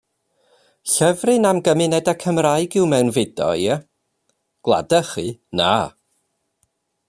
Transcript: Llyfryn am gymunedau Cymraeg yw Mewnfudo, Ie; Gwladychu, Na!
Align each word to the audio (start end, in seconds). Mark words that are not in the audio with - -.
Llyfryn 0.91 1.47
am 1.49 1.59
gymunedau 1.67 2.17
Cymraeg 2.23 2.77
yw 2.79 2.87
Mewnfudo, 2.93 3.49
Ie; 3.67 3.77
Gwladychu, 4.69 5.29
Na! 5.61 5.71